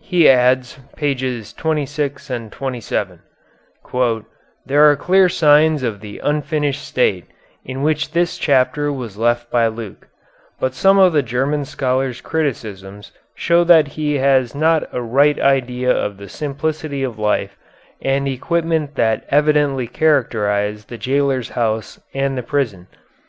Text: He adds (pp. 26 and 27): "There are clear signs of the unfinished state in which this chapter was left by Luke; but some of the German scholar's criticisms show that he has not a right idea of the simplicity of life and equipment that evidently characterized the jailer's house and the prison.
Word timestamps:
He 0.00 0.28
adds 0.28 0.76
(pp. 0.96 1.56
26 1.56 2.28
and 2.30 2.50
27): 2.50 3.20
"There 4.66 4.90
are 4.90 4.96
clear 4.96 5.28
signs 5.28 5.84
of 5.84 6.00
the 6.00 6.18
unfinished 6.18 6.82
state 6.84 7.26
in 7.64 7.82
which 7.84 8.10
this 8.10 8.36
chapter 8.38 8.92
was 8.92 9.16
left 9.16 9.52
by 9.52 9.68
Luke; 9.68 10.08
but 10.58 10.74
some 10.74 10.98
of 10.98 11.12
the 11.12 11.22
German 11.22 11.64
scholar's 11.64 12.20
criticisms 12.20 13.12
show 13.36 13.62
that 13.62 13.86
he 13.86 14.14
has 14.18 14.52
not 14.52 14.92
a 14.92 15.00
right 15.00 15.38
idea 15.38 15.92
of 15.96 16.16
the 16.16 16.28
simplicity 16.28 17.04
of 17.04 17.20
life 17.20 17.56
and 18.02 18.26
equipment 18.26 18.96
that 18.96 19.24
evidently 19.28 19.86
characterized 19.86 20.88
the 20.88 20.98
jailer's 20.98 21.50
house 21.50 22.00
and 22.12 22.36
the 22.36 22.42
prison. 22.42 22.88